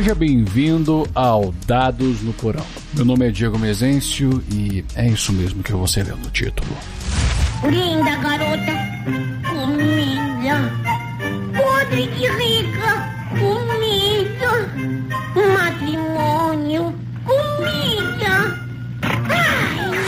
[0.00, 2.64] Seja bem-vindo ao Dados no Porão.
[2.94, 6.74] Meu nome é Diego Mezencio e é isso mesmo que você leu no título.
[7.64, 8.72] Linda garota,
[9.46, 10.72] comida.
[11.54, 14.72] Podre de rica, comida.
[15.58, 16.94] Matrimônio,
[17.26, 18.58] comida.
[19.02, 19.98] Ai!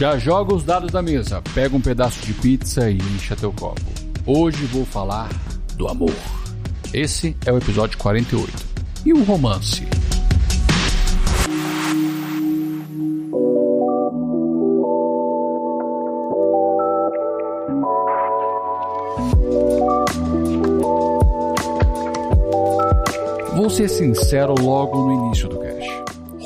[0.00, 3.82] Já joga os dados da mesa, pega um pedaço de pizza e encha teu copo.
[4.24, 5.28] Hoje vou falar
[5.74, 6.14] do amor.
[6.94, 8.75] Esse é o episódio 48.
[9.06, 9.86] E o romance?
[23.54, 25.65] Vou ser sincero logo no início do.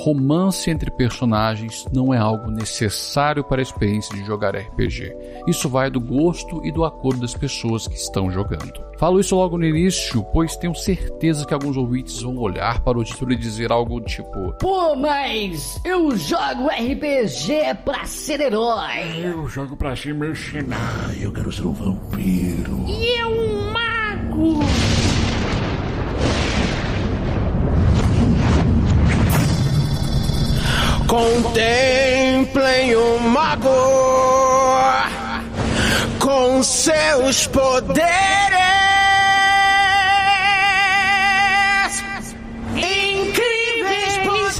[0.02, 5.14] Romance entre personagens não é algo necessário para a experiência de jogar RPG.
[5.46, 8.82] Isso vai do gosto e do acordo das pessoas que estão jogando.
[8.98, 13.04] Falo isso logo no início, pois tenho certeza que alguns ouvintes vão olhar para o
[13.04, 19.22] título e dizer algo tipo: Pô, mas eu jogo RPG pra ser herói.
[19.22, 22.86] Eu jogo pra ser mercenário, eu quero ser um vampiro.
[22.88, 24.69] E eu um mago.
[31.10, 33.68] Contemplem o mago
[36.20, 37.98] com seus poderes.
[42.76, 44.54] Incríveis poderes.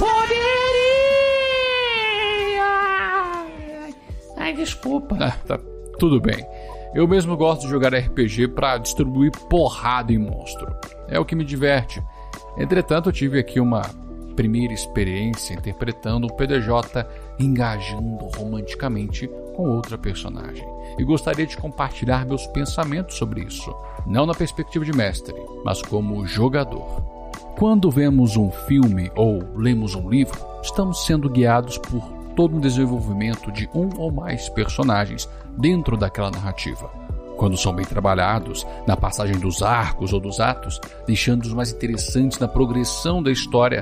[4.35, 5.17] Ai, desculpa.
[5.21, 5.57] Ah, tá
[5.97, 6.45] tudo bem.
[6.93, 10.75] Eu mesmo gosto de jogar RPG para distribuir porrada em monstro.
[11.07, 12.03] É o que me diverte.
[12.57, 13.83] Entretanto, eu tive aqui uma
[14.31, 17.05] primeira experiência interpretando o PDJ
[17.39, 20.67] engajando romanticamente com outra personagem.
[20.97, 23.73] E gostaria de compartilhar meus pensamentos sobre isso,
[24.05, 27.21] não na perspectiva de mestre, mas como jogador.
[27.57, 32.01] Quando vemos um filme ou lemos um livro, estamos sendo guiados por
[32.35, 36.89] todo um desenvolvimento de um ou mais personagens dentro daquela narrativa.
[37.37, 42.47] Quando são bem trabalhados, na passagem dos arcos ou dos atos, deixando-os mais interessantes na
[42.47, 43.81] progressão da história,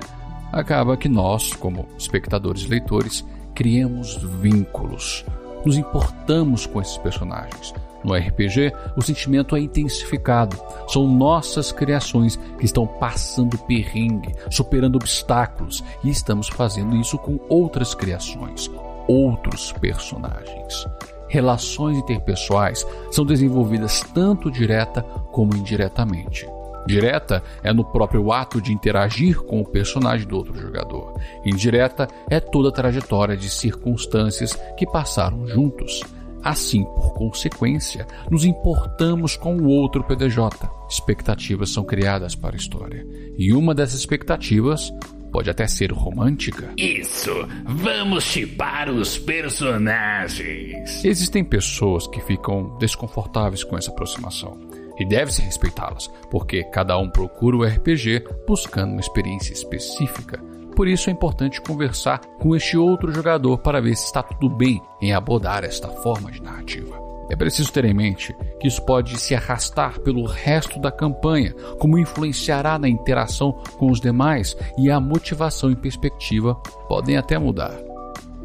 [0.51, 5.25] acaba que nós, como espectadores e leitores, criamos vínculos,
[5.65, 7.73] nos importamos com esses personagens.
[8.03, 10.57] No RPG, o sentimento é intensificado.
[10.87, 17.93] São nossas criações que estão passando perrengue, superando obstáculos, e estamos fazendo isso com outras
[17.93, 18.71] criações,
[19.07, 20.87] outros personagens.
[21.27, 26.47] Relações interpessoais são desenvolvidas tanto direta como indiretamente.
[26.89, 31.13] Direta é no próprio ato de interagir com o personagem do outro jogador.
[31.45, 36.01] Indireta é toda a trajetória de circunstâncias que passaram juntos.
[36.41, 40.67] Assim, por consequência, nos importamos com o outro PDJ.
[40.89, 43.05] Expectativas são criadas para a história.
[43.37, 44.91] E uma dessas expectativas
[45.31, 46.73] pode até ser romântica.
[46.75, 47.31] Isso,
[47.65, 51.05] vamos chipar os personagens.
[51.05, 54.68] Existem pessoas que ficam desconfortáveis com essa aproximação
[54.99, 60.39] e deve-se respeitá-las, porque cada um procura o RPG buscando uma experiência específica.
[60.75, 64.81] Por isso é importante conversar com este outro jogador para ver se está tudo bem
[65.01, 66.99] em abordar esta forma de narrativa.
[67.29, 71.97] É preciso ter em mente que isso pode se arrastar pelo resto da campanha, como
[71.97, 76.55] influenciará na interação com os demais e a motivação e perspectiva
[76.87, 77.77] podem até mudar.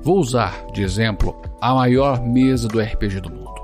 [0.03, 3.55] Vou usar de exemplo a maior mesa do RPG do mundo,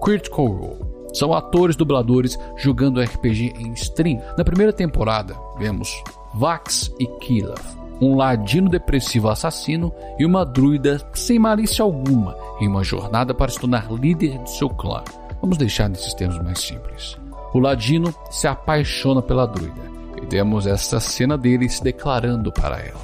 [0.00, 0.89] Critical Role.
[1.12, 4.20] São atores dubladores jogando RPG em stream.
[4.36, 5.90] Na primeira temporada, vemos
[6.34, 7.62] Vax e Kilaf,
[8.00, 13.58] um ladino depressivo assassino e uma druida sem malícia alguma em uma jornada para se
[13.58, 15.02] tornar líder de seu clã.
[15.40, 17.18] Vamos deixar nesses termos mais simples.
[17.52, 19.90] O ladino se apaixona pela druida
[20.22, 23.00] e vemos esta cena dele se declarando para ela.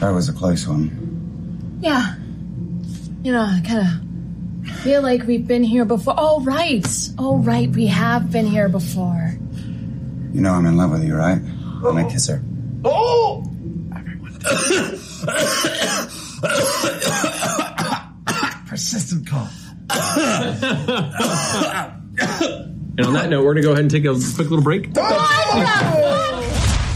[0.00, 0.90] That was a close one.
[1.82, 2.16] Yeah.
[3.24, 4.07] You know, I kind of
[4.68, 6.14] feel like we've been here before.
[6.16, 6.86] Oh, right.
[7.18, 7.68] Oh, right.
[7.68, 9.34] We have been here before.
[10.32, 11.38] You know I'm in love with you, right?
[11.38, 12.42] Can I kiss her?
[12.84, 13.44] Oh!
[18.68, 19.54] Persistent cough.
[22.98, 24.92] and on that note, we're going to go ahead and take a quick little break.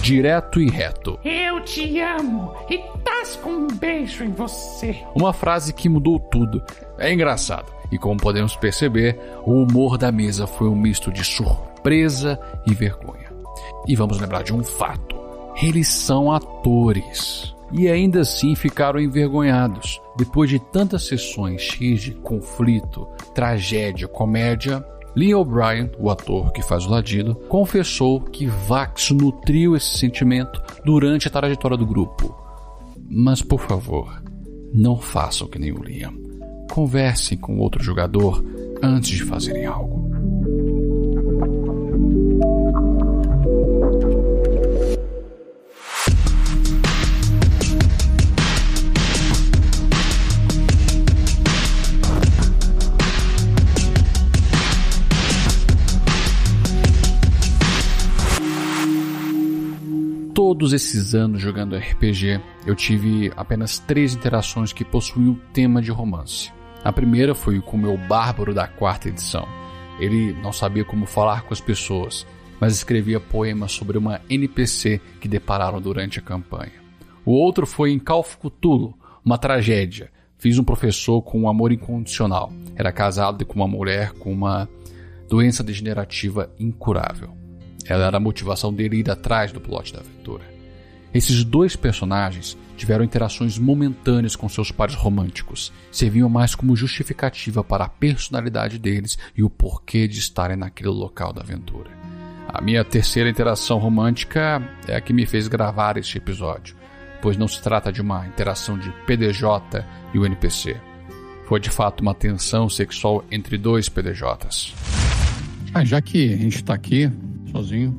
[0.02, 1.16] Direto e reto.
[1.24, 4.96] Eu te amo e tasco um beijo em você.
[5.14, 6.60] Uma frase que mudou tudo.
[6.98, 7.72] É engraçado.
[7.92, 9.16] E como podemos perceber,
[9.46, 13.30] o humor da mesa foi um misto de surpresa e vergonha.
[13.86, 15.16] E vamos lembrar de um fato:
[15.62, 17.54] eles são atores.
[17.70, 20.02] E ainda assim ficaram envergonhados.
[20.16, 26.86] Depois de tantas sessões cheias de conflito, tragédia, comédia, Lee O'Brien, o ator que faz
[26.86, 32.34] o Ladino, confessou que Vax nutriu esse sentimento durante a trajetória do grupo.
[33.10, 34.22] Mas por favor,
[34.72, 36.14] não façam que nem o Liam.
[36.70, 38.42] Conversem com outro jogador
[38.82, 40.11] antes de fazerem algo.
[60.34, 66.50] Todos esses anos jogando RPG, eu tive apenas três interações que possuíam tema de romance.
[66.82, 69.46] A primeira foi com o meu bárbaro da quarta edição.
[70.00, 72.26] Ele não sabia como falar com as pessoas,
[72.58, 76.72] mas escrevia poemas sobre uma NPC que depararam durante a campanha.
[77.24, 78.94] O outro foi em Cthulhu,
[79.24, 80.10] uma tragédia.
[80.38, 82.52] Fiz um professor com um amor incondicional.
[82.74, 84.68] Era casado com uma mulher com uma
[85.28, 87.41] doença degenerativa incurável.
[87.86, 90.44] Ela era a motivação dele ir atrás do plot da aventura.
[91.14, 97.84] Esses dois personagens tiveram interações momentâneas com seus pares românticos, serviam mais como justificativa para
[97.84, 101.90] a personalidade deles e o porquê de estarem naquele local da aventura.
[102.48, 106.76] A minha terceira interação romântica é a que me fez gravar este episódio,
[107.20, 110.76] pois não se trata de uma interação de PDJ e o NPC.
[111.46, 114.74] Foi de fato uma tensão sexual entre dois PDJs.
[115.74, 117.10] Ah, já que a gente está aqui,
[117.52, 117.94] sozinho.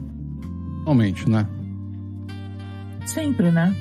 [0.78, 1.48] Normalmente, né?
[3.06, 3.74] Sempre, né?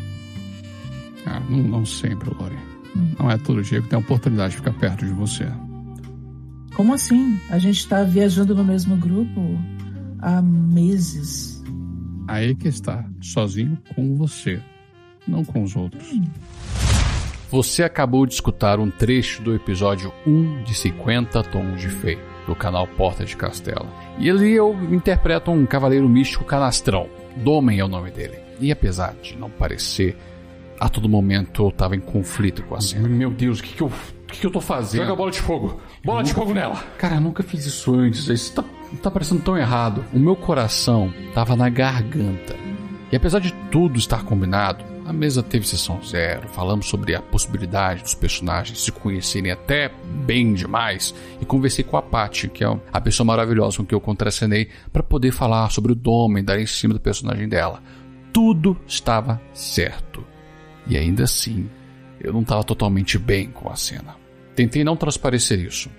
[1.26, 2.56] Ah, não, não sempre, Lori.
[2.96, 3.14] Hum.
[3.18, 5.46] Não é todo dia que tem a oportunidade de ficar perto de você.
[6.74, 7.38] Como assim?
[7.50, 9.40] A gente está viajando no mesmo grupo
[10.20, 11.62] há meses.
[12.28, 14.60] Aí que está, sozinho com você,
[15.26, 16.12] não com os outros.
[16.12, 16.24] Hum.
[17.52, 22.56] Você acabou de escutar um trecho do episódio 1 de 50 Tons de Feio do
[22.56, 23.86] canal Porta de Castela.
[24.18, 27.10] E ali eu interpreto um cavaleiro místico canastrão.
[27.36, 28.38] Domen é o nome dele.
[28.58, 30.16] E apesar de não parecer,
[30.80, 33.06] a todo momento eu estava em conflito com a cena.
[33.06, 33.88] Meu Deus, o que, que eu.
[33.88, 35.02] O que, que eu tô fazendo?
[35.02, 35.78] Joga bola de fogo!
[36.02, 36.82] Bola de fogo nela!
[36.96, 38.28] Cara, eu nunca fiz isso antes.
[38.28, 38.64] Isso tá,
[39.02, 40.02] tá parecendo tão errado.
[40.10, 42.56] O meu coração tava na garganta.
[43.12, 48.02] E apesar de tudo estar combinado, a mesa teve sessão zero, falamos sobre a possibilidade
[48.02, 49.90] dos personagens se conhecerem até
[50.24, 54.00] bem demais e conversei com a Paty, que é a pessoa maravilhosa com que eu
[54.00, 57.82] contracenei, para poder falar sobre o Domen, dar em cima do personagem dela.
[58.32, 60.24] Tudo estava certo.
[60.86, 61.68] E ainda assim,
[62.20, 64.16] eu não estava totalmente bem com a cena.
[64.54, 65.90] Tentei não transparecer isso,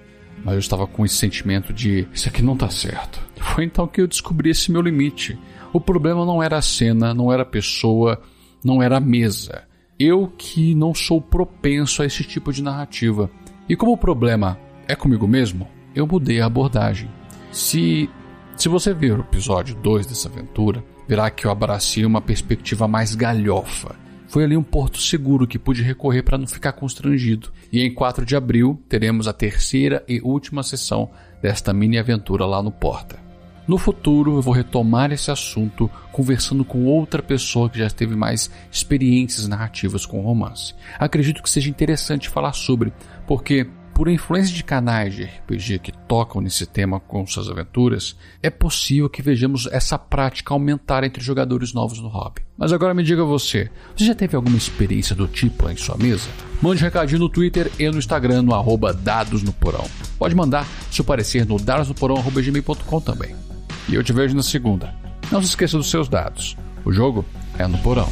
[0.44, 3.22] mas eu estava com esse sentimento de isso aqui não está certo.
[3.38, 5.38] Foi então que eu descobri esse meu limite.
[5.72, 8.22] O problema não era a cena, não era a pessoa,
[8.64, 9.64] não era a mesa.
[10.00, 13.30] Eu que não sou propenso a esse tipo de narrativa.
[13.70, 17.10] E como o problema é comigo mesmo, eu mudei a abordagem.
[17.52, 18.10] Se
[18.56, 23.16] se você ver o episódio 2 dessa aventura, verá que eu abracei uma perspectiva mais
[23.16, 23.96] galhofa.
[24.28, 27.52] Foi ali um porto seguro que pude recorrer para não ficar constrangido.
[27.72, 31.12] E em 4 de abril teremos a terceira e última sessão
[31.42, 33.23] desta mini aventura lá no Porta.
[33.68, 38.52] No futuro, eu vou retomar esse assunto conversando com outra pessoa que já teve mais
[38.72, 40.76] experiências narrativas com romance.
[41.00, 42.92] Acredito que seja interessante falar sobre,
[43.26, 48.50] porque por influência de canais de RPG que tocam nesse tema com suas aventuras, é
[48.50, 52.42] possível que vejamos essa prática aumentar entre jogadores novos no hobby.
[52.58, 56.30] Mas agora me diga você, você já teve alguma experiência do tipo em sua mesa?
[56.62, 59.86] Mande um recadinho no Twitter e no Instagram no arroba dados no porão.
[60.18, 63.53] Pode mandar seu parecer no dadosnoporão.gmail.com também.
[63.90, 64.94] E eu te vejo na segunda.
[65.32, 66.56] Não se esqueça dos seus dados.
[66.86, 67.26] O jogo
[67.58, 68.08] é no porão.